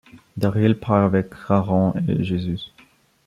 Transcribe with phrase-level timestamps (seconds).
[0.35, 2.61] Daryl part avec Aaron et Jésus.